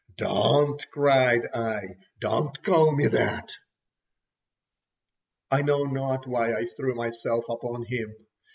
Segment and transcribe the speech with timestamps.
[0.17, 1.97] "Don't!" cried I.
[2.19, 3.51] "Don't call me that!"
[5.51, 8.15] I know not why I threw myself upon him.